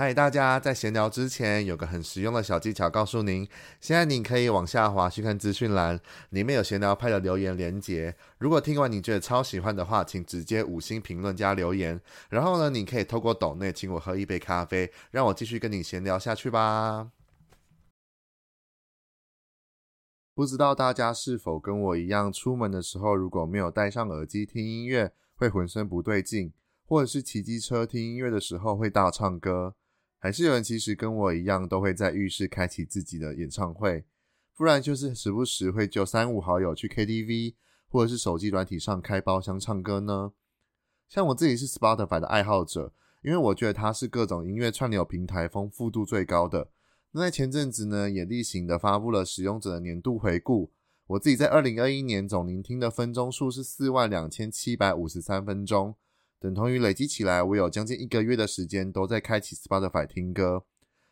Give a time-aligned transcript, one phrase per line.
[0.00, 3.46] 嗨，大家在闲聊之前有个很实用的小技巧，告诉您：
[3.82, 6.00] 现在你可以往下滑去看资讯栏，
[6.30, 8.16] 里面有闲聊派的留言连接。
[8.38, 12.00] 如果听完你觉得超喜欢的话，请直接五星评论加留言。
[12.30, 17.10] 然后呢，你可以透过抖内请我喝一杯咖啡，让我继续跟你闲聊下去吧。
[20.34, 26.54] 不知道大家是否跟我一样，出门的时候如果没有戴上耳机听音乐，会浑身不对劲，
[26.86, 29.74] 或者是骑机车听音乐的时候会大唱歌。
[30.22, 34.04] 还是有人其实跟我一样，都会在浴室开启自己的演唱会，
[34.54, 37.54] 不然就是时不时会就三五好友去 KTV，
[37.88, 40.32] 或者是手机软体上开包厢唱歌呢。
[41.08, 46.68] 像我自己是 Spotify 的爱好者，因为我觉得它是各种音乐串流平台丰富度最高的。
[47.12, 50.70] 那在前阵子呢，也例行的发布了使用者的年度回顾。
[51.06, 55.96] 我自己在二零二一年总聆听的分钟数是四万两千七百五十三分钟。
[56.40, 60.64] 等同于累积起来，我有将近一个月的时间都在开启 Spotify 听歌。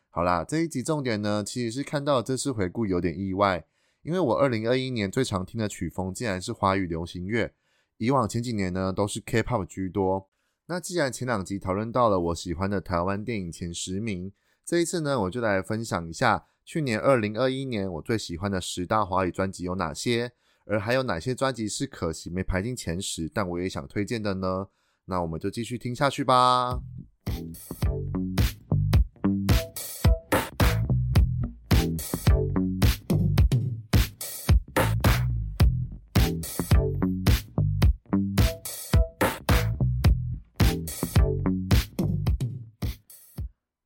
[0.09, 3.67] 好啦，这一集重点呢，其实是看到这次回顾有点意外，
[4.03, 7.53] 因为我二零二一年最常听的曲风竟然是华语流行乐，
[7.99, 10.31] 以往前几年呢都是 K-pop 居多。
[10.65, 14.33] 那既然前两集讨论到了我喜欢的台湾电影前十名，
[14.65, 20.33] 这一次呢，我就来分享一下去年二零二一年我最喜欢的十大华语专辑有哪些，
[20.65, 24.69] 而还有哪些专辑是可惜没排进前十，但我也想推荐的呢？
[25.11, 26.83] 那我们就继续听下去吧。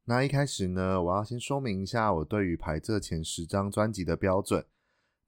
[0.05, 4.67] 那一开始呢，我要先说明一下我对于排这前十张专辑的标准，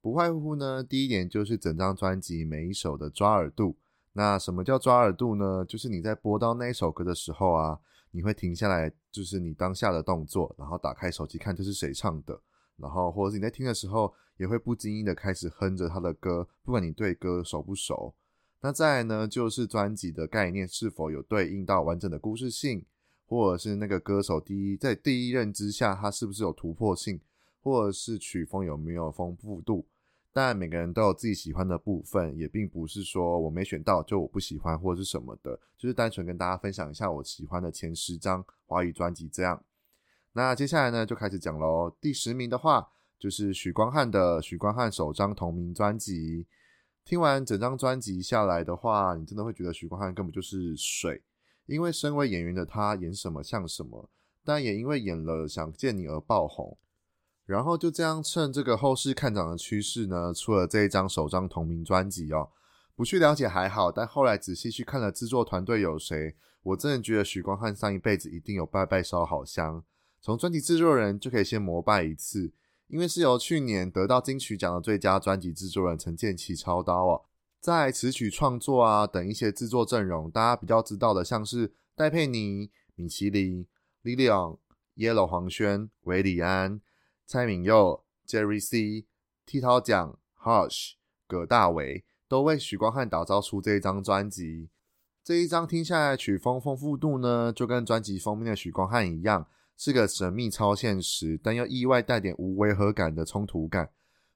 [0.01, 3.77] 不外乎呢，第一点就是整张专辑每一首的抓耳度。
[4.17, 5.65] 那什么叫抓耳度呢？
[5.67, 7.77] 就是你在播到那一首歌的时候啊，
[8.11, 12.39] 你会停下来，就是你当下的动作，然后打开手机看这是谁唱的，
[12.77, 18.15] 然后或者是你在听的时候，也会不经意的开始哼着他的歌，不管你对歌熟不熟。
[18.61, 22.85] 那再来呢，就是专辑的概念是否有对应到完整的故事性，
[23.25, 27.19] 或者是那个歌手第一在第一认知下，他是不是有突破性，
[27.61, 29.85] 或者是曲风有没有丰富度。
[30.35, 39.63] 但每个人都有自己喜欢的部分，也并不是说我没选到就我不喜欢或者是什么的，就是单纯跟大家分享一下我喜欢的前十张华语专辑这样。
[40.33, 41.89] 那接下来呢，就开始讲喽。
[42.01, 42.85] 第十名的话
[43.17, 46.45] 就是许光汉的许光汉首张同名专辑。
[47.05, 51.23] 听完整张专辑下来的话，你真的会觉得许光汉根本就是水，
[51.65, 54.09] 因为身为演员的他演什么像什么，
[54.43, 56.77] 但也因为演了想见你而爆红。
[57.45, 62.49] 然后就这样趁这个后市看涨的趋势呢，出了这一张首张同名专辑哦。
[62.95, 69.83] 不去了解还好，但后来仔细去看了制作团队有谁，我真的觉得许光汉上一辈子一定有拜拜烧好香。
[70.21, 72.51] 从专辑制作人就可以先膜拜一次，
[72.87, 77.21] 因为是由去年得到金曲奖的最佳专辑制作人陈建奇操刀哦。
[77.59, 83.67] 在词曲创作啊等一些制作阵容，大家比较知道的像是戴佩妮、米其林、
[84.03, 84.57] Lilion、
[84.95, 86.81] Yellow 黄轩、韦礼安。
[87.27, 89.07] 蔡敏佑、Jerry C、
[89.45, 90.91] 剃刀奖、Hush、
[91.27, 94.69] 葛大为都为许光汉打造出这一张专辑。
[95.23, 103.89] 这一张听下来，曲风丰富度呢，就跟专辑封面的许光汉一样，是个神秘超现实，但又意外带点无违和感的冲突感。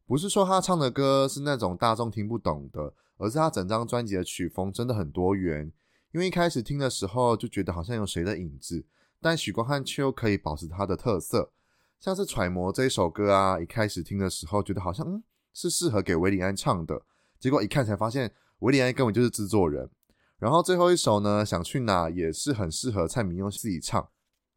[0.08, 5.72] 不是说他唱的歌是那种大众听不懂的，而是他整张专辑的曲风真的很多元。
[6.12, 8.84] 因为一开始听的时候就觉得好像有谁的影子，
[9.22, 11.52] 但许光汉却又可以保持他的特色。
[12.00, 15.22] 像是揣摩这一首歌啊，一开始听的时候觉得好像嗯
[15.54, 17.02] 是适合给韦礼安唱的，
[17.40, 19.90] 结果一看才发现韦礼安根本就是制作人。
[20.38, 24.08] 然后最后一首呢，想去哪也是很适合蔡明佑自己唱。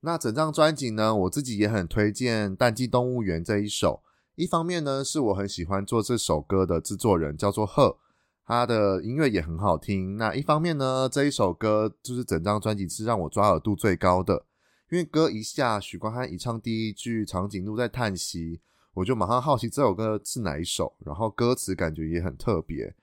[0.01, 4.03] 那整张专辑呢，我自己也很推荐《淡季动物园》这一首。
[4.37, 7.99] 一方面呢，是我很喜欢做这首歌的制作人叫做贺，
[8.45, 10.17] 他的音乐也很好听。
[10.17, 14.47] 那一方面呢，这一首歌就是整张专辑是让我抓耳度最高的。
[14.93, 18.61] 因为歌一下，许光汉一唱第一句，长颈鹿在叹息，
[18.93, 22.95] 我就马上好奇这首歌是哪一首，然后歌词感觉也很特别。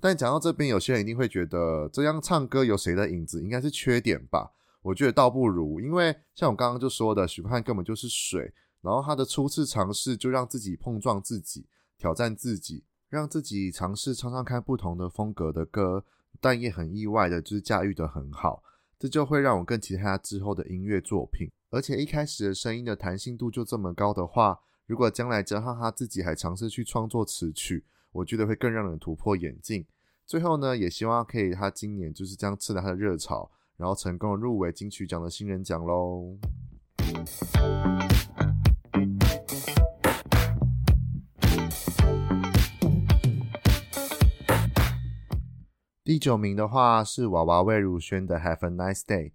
[0.00, 4.52] 但讲到这边，有些人一定会觉得这样唱歌有谁的影子，应该是缺点吧？
[4.82, 11.66] 我觉得倒不如，因为像我刚刚就说的，许光汉根本就是水，然后他的初次尝试就让自己碰撞自己，
[11.98, 16.04] 挑战自己，让自己尝试唱唱看不同的风格的歌，
[16.40, 18.62] 但也很意外的就是驾驭得很好。
[19.02, 29.84] 这就会让我更期待他之后的音乐作品，而且一开始的声音的弹性度就这么高的话，如果将来加上他自己还尝试去创作词曲，我觉得会更让人突破眼镜。
[30.24, 36.38] 最后呢，也希望可以他今年就是这样刺了他的热潮，然后成功入围金曲奖的新人奖喽。
[46.12, 49.28] 第九名的话是娃娃魏如萱的《Have a Nice Day》，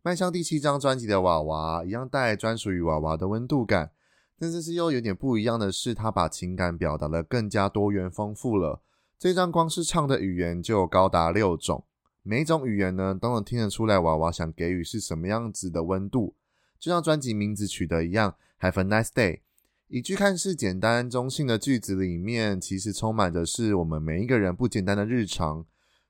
[0.00, 3.90] 迈向第七张专辑的娃娃一样带专属于娃娃的温度感，
[4.38, 8.80] 但这次又有点不一样的是，他把情感表达得更加多元丰富了。
[9.18, 11.84] 这张光是唱的语言就高达六种，
[12.22, 16.34] 每一种语言呢都能听得出来娃娃想给予是什么样子的温度，
[16.80, 18.34] 就像专辑名字取得一样，
[18.66, 19.32] 《Have a Nice Day》。
[19.88, 25.66] 一句看似简单中性的句子里面，其实充满的是我们每一个人不简单的日常。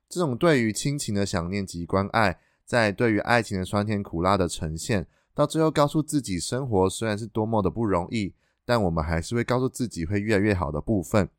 [0.07, 8.33] 这种对于亲情的想念及关爱，在对于爱情的酸甜苦辣的呈现，到最后告诉自己，生活虽然是多么的不容易，
[8.65, 11.29] 但我们还是会告诉自己会越来越好的部分。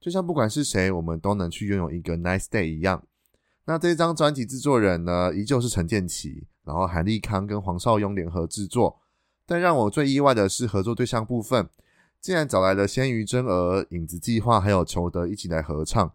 [0.00, 3.02] 就像不管是谁，我们都能去拥有一个 nice day 一样。
[3.64, 9.00] 那这张专辑制作人呢，依旧是陈建骐，然后韩立康跟黄少雍联合制作。
[9.44, 11.68] 但让我最意外的是合作对象部分，
[12.20, 16.12] 竟然找来了鲜于真儿、影子计划还有裘德一起来合唱。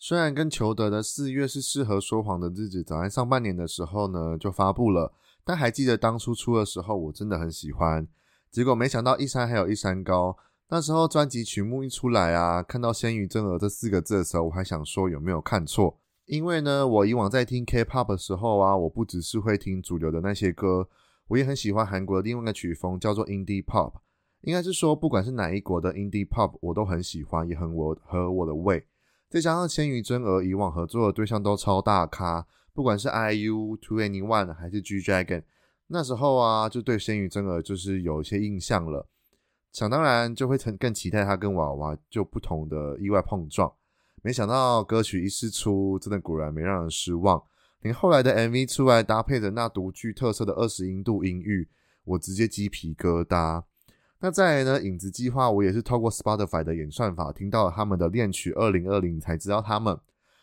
[0.00, 5.12] 虽然跟裘德的四月是适合说谎的日子，早在上半年的时候呢就发布了，
[5.44, 8.06] 但还记得当初出的时候，我真的很喜欢。
[8.48, 10.36] 结果没想到一山还有一山高，
[10.68, 15.98] 那时候专辑曲目一出来啊，看到鲜于真儿这四个字的时候，我还想说有没有看错？
[16.26, 20.88] 因为呢，我以往在听 K-pop 的时候啊，我不只是会听主流的那些歌，
[21.26, 23.94] 我也很喜欢韩国的另外一个曲风，叫做 Indie Pop。
[24.42, 28.86] 应该是说，不管是哪一国的 Indie Pop，我都很喜欢，也很我合我的胃。
[29.28, 35.42] 再加上鲜于真儿以往合作的对象都超大咖，不管是 IU、2NE1 还是 G Dragon，
[35.88, 39.06] 那时候啊就对鲜于真儿就是有一些印象了。
[39.70, 43.70] 想当然就会更期待他跟娃娃就不同的意外碰撞。
[44.22, 47.40] 没想到歌曲一释出，真的果然没让人失望。
[47.82, 51.68] 连后来的 MV 出来搭配着那独具特色的二十音度音域，
[52.04, 53.62] 我直接鸡皮疙瘩。
[54.20, 54.82] 那再来呢？
[54.82, 59.96] 影子计划，我也是透过 Spotify 的演算法听到了他们的恋曲《二零二零》，才知道他们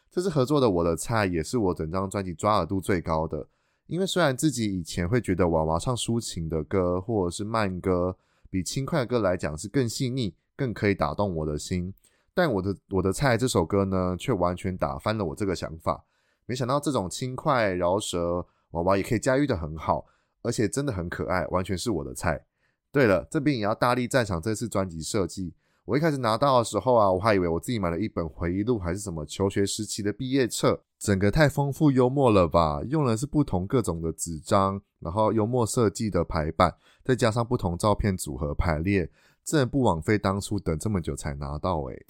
[0.09, 0.69] 这次合作的。
[0.69, 3.45] 我的菜也是我整张专辑抓耳度最高的。
[3.87, 8.15] 因为虽然自己以前会觉得娃娃唱抒情的歌或者是慢歌，
[8.49, 11.93] 比轻快的歌来讲是更细腻、更可以打动我的心，
[12.33, 16.05] 但我的我的菜这首歌呢，却完全打翻了我这个想法。
[16.45, 20.05] 没想到这种轻快饶舌，娃娃也可以驾驭的很好，
[20.43, 22.45] 而且真的很可爱，完全是我的菜。
[22.95, 25.53] 对了，这边也要大力赞赏这次专辑设计。
[25.83, 30.81] 我一开始拿到的时候啊，我还以为我自己买了一本回忆录，还是什么求学时期的毕业册。
[30.97, 32.81] 整个太丰富幽默了吧？
[32.87, 39.11] 用的是不同各种的纸张，然后幽默设计的排版，再加上不同照片组合排列，
[39.43, 42.05] 真的不枉费当初等这么久才拿到诶、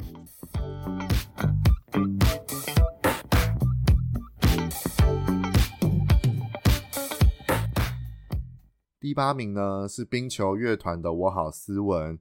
[9.06, 12.18] 第八名呢是冰球乐团的《我好斯文》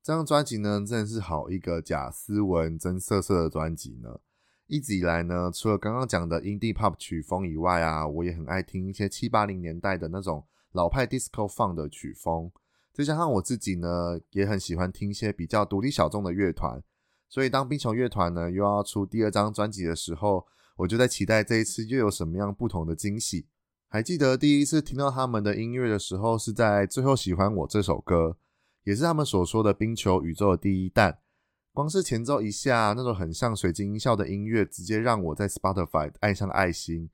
[0.00, 4.20] 这张专辑呢，真的是好一个假斯文真色色的专辑呢。
[4.68, 12.52] 一直以来呢，除了刚刚讲的 Indie Pop 曲风以外啊，我也很爱听一些七八零年代的那种老派 Disco fun 的曲风。
[12.92, 16.80] 再加上我自己呢，也很喜欢听一些比较独立小众的乐团。
[17.28, 20.46] 所以当冰球乐团呢又要出第二张专辑的时候，
[20.76, 23.48] 我就在期待这一次又有什么样不同的惊喜。
[23.92, 28.38] 还记得第一次听到他们的音乐的时候，是在《最后喜欢我》这首歌，
[28.84, 31.18] 也是他们所说的冰球宇宙的第一弹。
[31.74, 37.10] 光是前奏一下，那种很像水晶音效的音乐，直接让我在 Spotify 爱上爱心。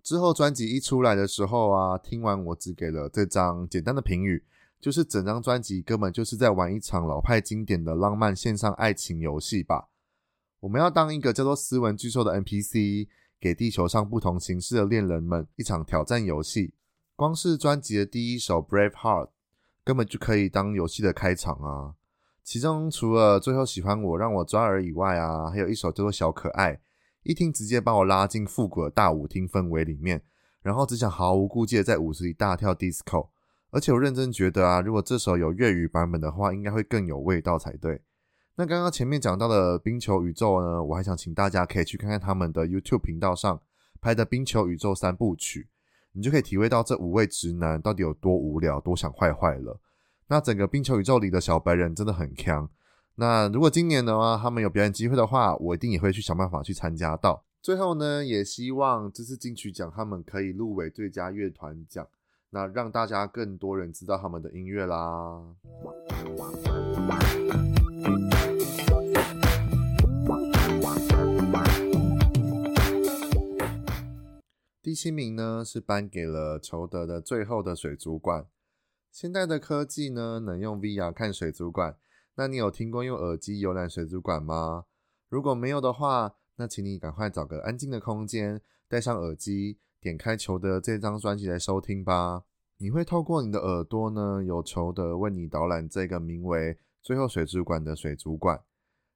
[0.00, 4.44] 之后专辑一出来的时候啊，听完我只给了这张简单的评语，
[4.80, 9.88] 就是整张专辑根本就是在玩一场老派经典的浪漫线上爱情游戏吧。
[10.60, 13.08] 我们要当一个叫做斯文巨兽的 NPC。
[13.42, 16.74] 给地球上不同形式的恋人们一场挑战游戏。
[17.16, 19.26] 光是专辑的第一首《Brave Heart》
[19.82, 21.94] 根本就可以当游戏的开场啊！
[22.44, 26.74] 其中除了最后喜欢我让我抓耳以外啊，还有一首叫做《小可爱》，
[27.24, 30.22] 一听直接把我拉进复古的大舞厅氛围里面，
[30.62, 33.30] 然后只想毫无顾忌的在舞池里大跳 disco。
[33.70, 38.02] 而且我认真觉得啊，如果这首有粤语版本的话，应该会更有味道才对。
[38.54, 43.58] 那刚刚前面讲到的冰球宇宙呢，我还想请大家可以去看看他们的 YouTube 频道上
[44.00, 45.68] 拍的冰球宇宙三部曲，
[46.12, 49.80] 你就可以体会到这五位直男到底有多无聊，多想坏坏了。
[50.28, 52.68] 那整个冰球宇宙里的小白人真的很强。
[53.14, 57.44] 那如果今年的话，他们有表演机会的话，我一定也会去想办法去参加到。
[57.62, 62.06] 最后呢，也希望这次金曲奖他们可以入围最佳乐团奖，
[62.50, 65.42] 那让大家更多人知道他们的音乐啦。
[74.82, 78.42] 第七名呢是颁给了裘德的《最后的水族馆》
[79.10, 81.96] 现代的科技呢，能用 VR 看水族馆。
[82.34, 84.84] 那你有听过用耳机游览水族馆吗？
[85.28, 92.44] 如果没有的话，那请你赶快找个安静的空间，戴上耳机，点开裘德这张专辑来收听吧。
[92.78, 98.62] 你会透过你的耳朵呢，由裘德为你导览这个名为“最后水族馆”的水族馆。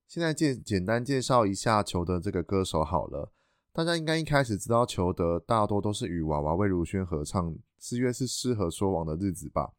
[0.09, 3.33] 现在介简单介绍一下裘德这个歌手好了。
[3.73, 9.73] 大家应该一开始知道裘德，大多都是与娃娃魏如萱合唱《四月是适合说谎的日子》吧。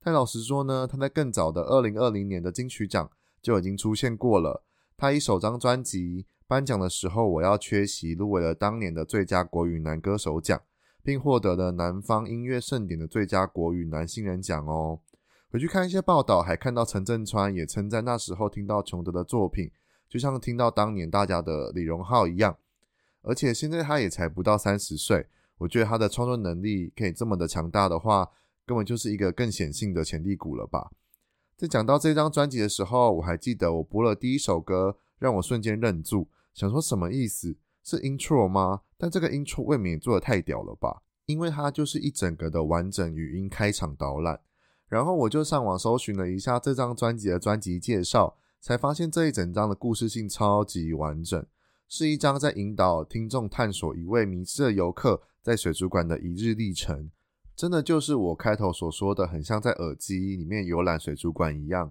[0.00, 4.64] 但老实说呢，他在更早的二零二零年的金曲奖就已经出现过了。
[4.96, 10.60] 他以首张专辑颁奖的时候，我要缺席，入围了当年的最佳国语男歌手奖，
[11.02, 15.00] 并获得了南方音乐盛典的最佳国语男新人奖哦。
[15.52, 19.70] 回去看一些报道，还看到陈镇川也称赞那时候听到琼德的作品，
[20.08, 22.56] 就像听到当年大家的李荣浩一样。
[23.20, 25.26] 而且现在他也才不到三十岁，
[25.58, 28.30] 我觉得他的创作能力可以这么的强大的话。
[28.64, 30.88] 根本就是一个更显性的潜力股了吧？
[31.56, 37.56] 在讲到这张专辑的时候，我还记得我播了第一首歌，让我瞬间愣住，想说什么意思？
[37.82, 38.82] 是 intro 吗？
[38.96, 41.02] 但这个 intro 未免也做的太屌了吧？
[41.26, 44.40] 因为它就是一整个的完整语音开场导览。
[44.92, 51.46] 然后我就上网搜寻了一下这张专辑的专辑介绍，才发现这一整张的故事性超级完整，
[51.88, 57.10] 是一张在引导听众探索一位迷失的游客在水族馆的一日历程。
[57.56, 61.90] 真的就是我开头所说的，很像在耳机里面游览水族馆一样。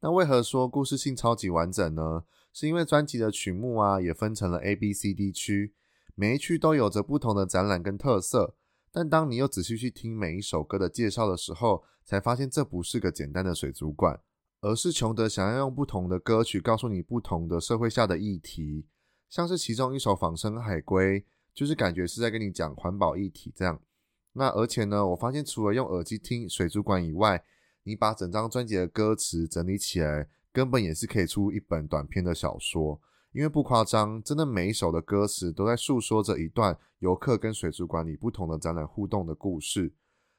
[0.00, 2.24] 那为何说故事性超级完整呢？
[2.52, 5.72] 是因为专辑的曲目啊，也分成了 A、B、C、D 区，
[6.16, 8.56] 每一区都有着不同的展览跟特色。
[8.92, 14.20] 但当你又仔细去听每一首歌的介绍的时候，才发现这不是个简单的水族馆，
[14.60, 18.86] 而是琼德想要用不同的歌曲告诉你不同的社会下的议题。
[19.28, 21.20] 像是其中一首《仿生海龟》，
[21.54, 23.80] 就是感觉是在跟你讲环保议题这样。
[24.32, 27.44] 那而且呢，我发现除了用耳机听水族馆以外，
[27.84, 33.00] 你把整张专辑的歌词整理起来，根本也是可以出一本短篇的小说。
[33.32, 39.94] 因为不夸张，真的每一首的歌词都在诉说着一段游客跟水族馆里不同的展览互动的故事。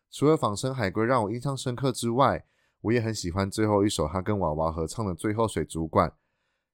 [0.10, 2.46] 除了仿生海龟让我印象深刻之外，
[2.82, 6.10] 我也很喜欢最后一首他跟娃娃合唱的《最后水族馆》。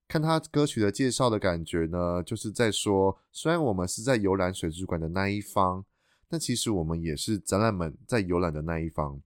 [0.08, 5.86] 看他歌曲的介绍的感觉呢，就是在说，虽然我们是在游览水族馆的那一方。
[6.30, 9.22] 但其实我们也是展览们在游览的那一方，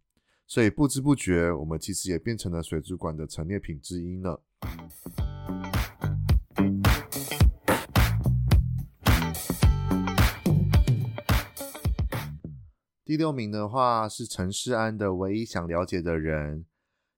[0.46, 4.38] 所以不知不觉，我们其实也变成了水族馆的陈列品之一呢。
[13.12, 16.60] 第六名的话是陈世安的《唯一想了解的人》。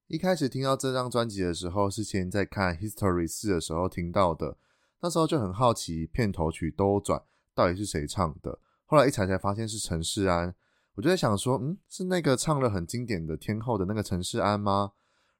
[0.07, 4.57] 一开始听到这张专辑的时候，是先在看《History 四》的时候听到的，
[5.01, 7.19] 那时候就很好奇片头曲《兜转》
[7.53, 8.57] 到底是谁唱的。
[8.85, 10.55] 后来一查才发现是陈世安，
[10.95, 14.93] 我就在想说，嗯，是那个唱了很经典的天后的那个陈世安吗？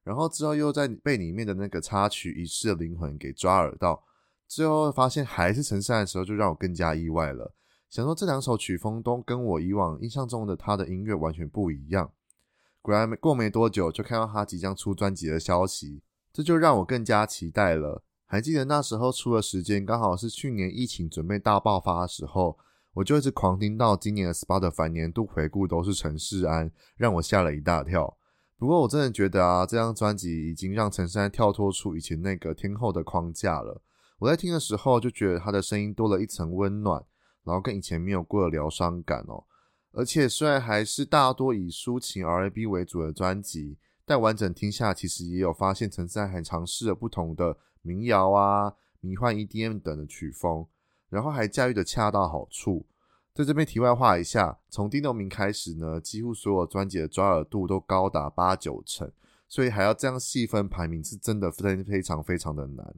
[0.04, 4.04] 然后之后又在被里面的那个插曲《遗失的灵魂》给抓耳到，
[4.48, 7.56] 最后发现还是陈世安的时候，就让我更加意外了。
[7.94, 12.12] 想说这两首曲风都跟我以往印象中的他的音乐完全不一样。
[12.82, 16.02] 果然没过没多久，就看到他即将出专辑的消息，
[16.34, 18.02] 这就让我更加期待了。
[18.26, 22.58] 还记得那时候出的时间刚好是去年疫情准备大爆发的时候。
[22.96, 28.18] 我就一直狂听到今年的 Spotify 年度回顾都是陈世安，让我吓了一大跳。
[28.58, 33.84] 不过我真的觉得啊，这张专辑已经让陈世安跳脱出以前那个天后的框架了。
[34.18, 37.04] 我在听的时候就觉得他的声音多了一层温暖，
[37.44, 39.44] 然后跟以前没有过的疗伤感哦。
[39.92, 50.66] 而且虽然还是大多以抒情 R&B 为主的专辑，但完整听下其实也有发现陈势安还尝试了不同的民谣啊、迷幻 EDM 等的曲风。
[51.10, 52.88] 然后还驾驭的恰到好处，
[53.36, 59.12] 在这边题外话一下，从第六名开始呢，几乎所有专辑的抓耳度都高达八九成，
[59.48, 62.96] 所以还要这样细分排名，是真的非非常非常的难。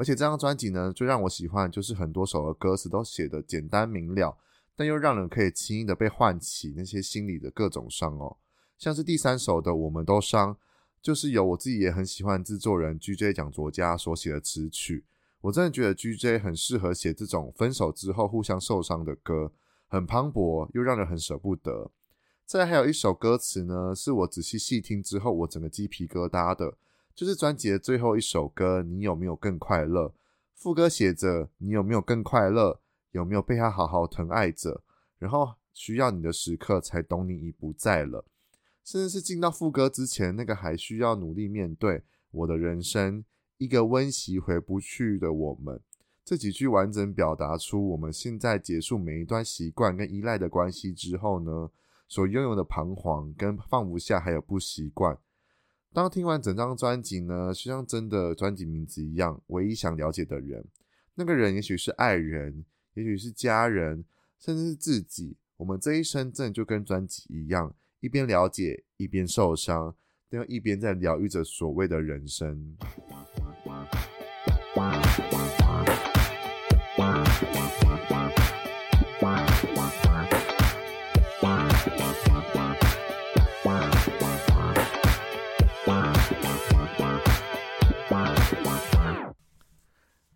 [0.00, 4.34] 而且这张专辑呢，最让我喜欢就是很多首的歌词都写得简单明了，
[4.74, 8.38] 但又让人可以轻易的被唤起那些心里的各种伤哦。
[8.78, 10.54] 像是第三首的《我们都伤》，
[11.02, 15.04] 就是由我自己也很喜欢制作人 GJ 蒋卓嘉所写的词曲。
[15.42, 19.52] 我真的觉得 GJ 很适合写这种分手之后互相受伤的歌，
[19.86, 21.90] 很磅礴又让人很舍不得。
[22.46, 26.78] 再还有一首歌词呢，是我仔细细听之后我整个鸡皮疙瘩的，
[27.20, 30.06] 就是专辑的最后一首歌《你有没有更快乐》。
[30.54, 32.80] 副歌写着“你有没有更快乐？
[33.10, 34.82] 有没有被他好好疼爱着？
[35.18, 38.24] 然后需要你的时刻才懂你已不在了。”
[38.82, 43.22] 甚至是进到副歌之前那个还需要努力面对我的人生。
[43.58, 45.78] 一个温习回不去的我们，
[46.24, 51.70] 这几句完整表达出我们现在结束每一段习惯跟依赖的关系之后呢，
[52.08, 55.18] 所拥有的彷徨跟放不下，还有不习惯。
[55.92, 60.64] 当听完整张专辑呢，就像真的专辑名字一样，唯一想了解的人，
[61.16, 64.04] 那个人也许是爱人，也许是家人，
[64.38, 65.36] 甚至是自己。
[65.56, 69.94] 我们这一生真的就跟专辑一样，一边了解，一边受伤，
[70.28, 72.76] 但又一边在疗愈着所谓的人生。